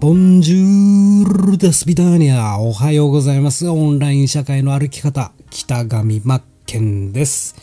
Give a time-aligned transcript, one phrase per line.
[0.00, 2.58] ボンジュールデスビターニア。
[2.58, 3.68] おはようございます。
[3.68, 7.54] オンライン社会の歩き方、北上真剣です。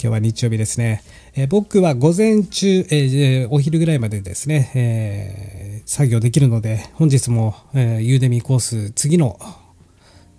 [0.00, 1.02] 日は日曜日ですね。
[1.36, 9.38] え、僕は午前中、え、お昼ぐらいまでですね、えー、作業できるので、本日も、えー、ユーデミコース、次の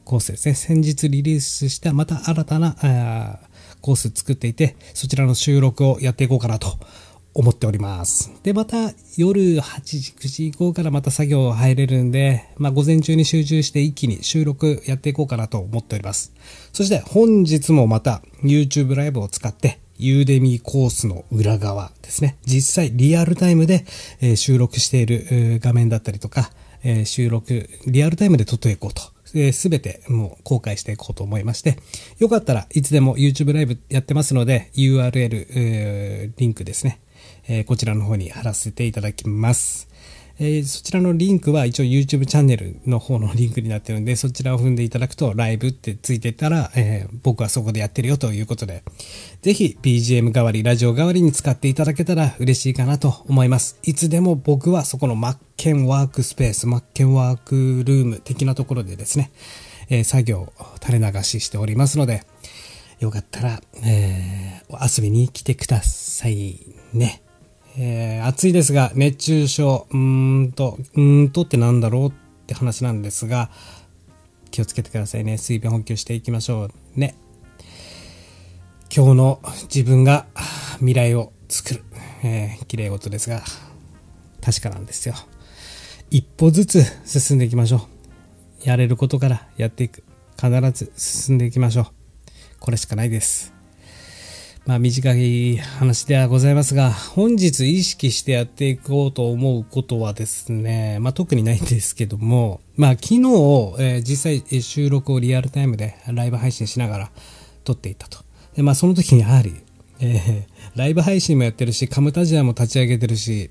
[0.05, 0.55] コースですね。
[0.55, 2.75] 先日リリースしたまた新たな
[3.81, 6.79] コース作っていて、そちらの収録をやっていこうかなと
[7.33, 8.31] 思っております。
[8.43, 16.33] で、また夜8時、9時以降からまた作業入れるんで、まあ午前中に集中して一気に収録やっていこうかなと思っております。
[16.73, 22.37] そして本日もまた YouTube ライブを使ってユーデミーコースの裏側ですね。
[22.45, 23.85] 実際リアルタイムで、
[24.35, 26.51] 収録している画面だったりとか、
[27.05, 29.01] 収録リアルタイムで撮っていこうと。
[29.53, 31.77] すべてもう公開していこうと思いまして、
[32.17, 36.99] よかったらいつでも YouTube ライブやってますので、URL、リンクですね。
[37.49, 39.89] えー、こちらの方に貼らせていただきます。
[40.41, 48.83] えー、そちらのリンクは一応 YouTube チャンネルの方のリンクになってるんで、そちらを踏んでいただくとライブってついてたら、えー、僕はそこでやってるよということで、
[49.41, 53.79] ぜひ BGM 代わり、ラジオ代わりに使っていただけたら嬉しいかなと思います。
[53.83, 59.31] いつでも僕はそこのマッケンワークスペース、マッケンワークルーム的なところでですね、
[59.89, 62.23] えー、作業を垂れ流ししておりますので、
[63.01, 66.59] よかったら、えー、遊びに来てください
[66.93, 67.23] ね。
[67.81, 72.11] えー、暑いですが、熱中症、うーんと、うーんとってなんだろうっ
[72.45, 73.49] て話なんですが、
[74.51, 75.37] 気をつけてくださいね。
[75.37, 77.15] 水分補給していきましょうね。
[78.93, 79.39] 今日の
[79.73, 80.25] 自分が
[80.79, 81.83] 未来を作る、
[82.21, 83.43] えー、綺麗事ですが、
[84.41, 85.15] 確かなんですよ。
[86.09, 87.87] 一歩ずつ進んでいきましょ
[88.65, 88.67] う。
[88.67, 90.03] やれることからやっていく。
[90.35, 91.85] 必ず進んでいきましょう。
[92.59, 93.58] これしかないです。
[94.69, 107.09] まあ短い話ではございますが、本日意識してやっていこうと思うことはですね、まあ特にないんですけども、まあ昨日、えー、実際収録をリアルタイムでライブ配信しながら
[107.63, 108.19] 撮っていたと。
[108.55, 109.55] でまあその時にやはり、
[110.01, 113.49] えー、ライブ配信もやってるし、カムタジアも立ち上げてるし、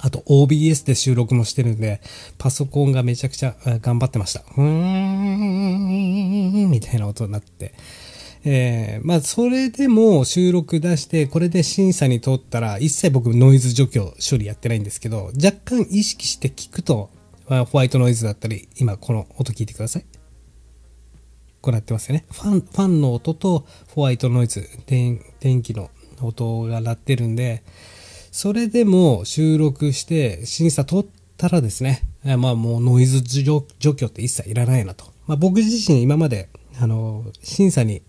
[0.00, 2.00] あと OBS で収録もしてるんで、
[2.38, 4.40] パソコンがめちゃくちゃ頑張ってました。
[4.40, 4.66] うーん、
[6.68, 7.74] みたいな音になって。
[8.44, 17.10] えー、まあ、それでも収録出して、これで審査に通ったら、一切僕ノイズ除去処理やってないんですけど、若干意識して聞くと
[17.52, 20.04] ま、ホワイトノイズだったり、今この音聞いてください。
[21.60, 22.24] こうなってますよね。
[22.30, 27.62] ファン、ファンの音とホワイトノイズ、電電気の音が鳴ってるんで、
[28.30, 35.04] それでも収録して審査取ったらですね、まあもうノイズ除去って一切いらないなと。
[35.26, 36.48] まあ僕自身今まで、
[36.80, 38.02] あの、審査に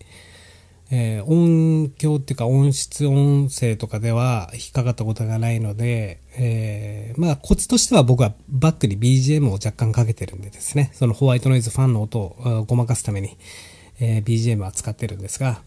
[0.90, 13.36] えー、音響っていうか音質音声とかでは引っかかったことがないので、えー、まあコツとしては僕はバックに BGM を若干かけてるんでですね、そのホワイトノイズファンの音をごまかすために、
[13.98, 15.62] えー、BGM は使ってるんですが、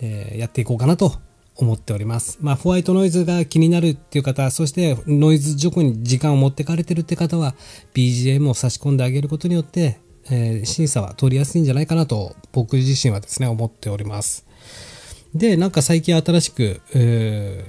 [0.00, 1.12] え、やっていこうかなと
[1.56, 2.38] 思っております。
[2.40, 7.54] まあ、ホワイトノイズが気になるっていう方、そしてノイズ除去に時間を持ってかれてるって方は、
[7.92, 9.98] BGM を差し込んであげることによって、
[10.30, 14.46] えー、審査は取りやすいんじゃないかなと、僕自身はですね、思っております。
[15.34, 17.64] で、なんか最近新しく、え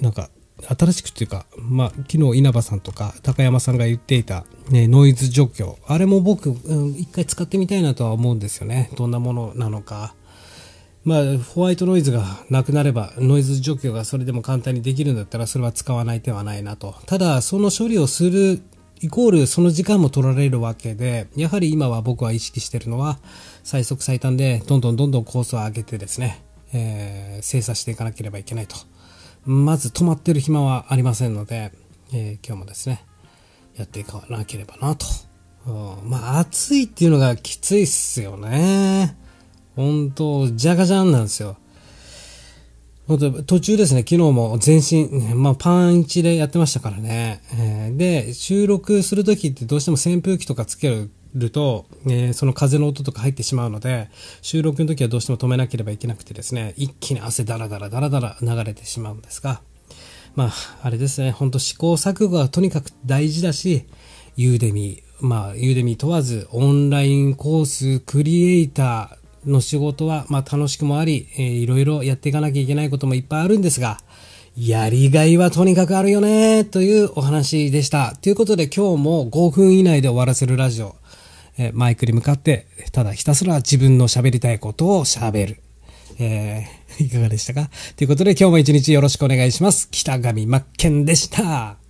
[0.00, 0.30] ー、なんか、
[0.76, 5.78] 新しくっていうか、まあ、昨日稲葉さんとか高山さんが言っていた、ね、ノイズ除去。
[5.86, 8.90] あれも僕、うん、一回使ってみたいなとは思うんですよね。
[8.96, 10.14] どんなものなのか。
[11.04, 16.96] まあ、ホワイトノイズがなくなれば、ノイズ除去がそれでも簡単にできるんだったら、それは使わない手はないなと。
[17.06, 18.60] ただ、その処理をする
[19.00, 23.18] イコールその時間も取られるわけで、やはり今は僕は意識してるのは、
[23.62, 26.42] 最速最短でどんどんどんどんコースを上げてですね、
[26.72, 28.76] えー、精査していかなければいけないと。
[29.44, 31.72] まず止まってる暇はありませんので、
[32.12, 33.04] えー、今日もですね、
[33.76, 35.06] やっていかなければなと。
[36.04, 39.16] まあ暑いっていうのがきついっすよね。
[39.76, 41.56] 本当じゃがじゃんなんですよ。
[43.16, 47.40] 途中ですね、昨日も全身、まあ、パン1でやってましたからね。
[47.54, 54.10] えー、で、収録するときってどうしても扇風機とかつけると、えー、その風の音とか入ってしまうので、
[54.42, 59.62] 収録の時はどうしても止めなければいけなくてですね、一気に汗だらだらだらだら流れてしまうんですが、
[60.34, 60.52] まあ、
[60.82, 63.86] あれですね、ほんと試行錯誤はとにかく大事だし、
[64.36, 69.17] ユーデミー、まあ、ユーデミー問わず、オンラインコース、クリエイター、
[69.48, 73.98] の仕事は、まあ、楽しくもあり、えー、いろいろやっていかなきゃいけないこともいっぱいあるんですが、
[74.56, 78.16] やりがいはとにかくあるよね、というお話でした。
[78.20, 80.96] ということで今日も5分以内で終わらせるラジオ、
[81.56, 85.60] えー、マイクに向かって、ただひたすら自分の喋りたいことを喋る。
[86.18, 87.70] えー、いかがでしたか？
[87.96, 89.88] ということで今日も一日よろしくお願いします。
[89.92, 91.87] 北上真剣でした。